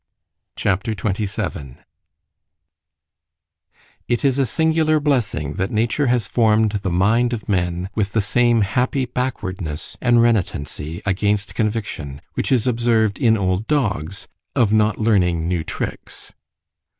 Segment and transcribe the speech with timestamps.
[0.57, 0.95] C H A P.
[0.95, 1.75] XXVII
[4.07, 8.19] IT is a singular blessing, that nature has form'd the mind of man with the
[8.19, 15.47] same happy backwardness and renitency against conviction, which is observed in old dogs—"of not learning
[15.47, 16.33] new tricks."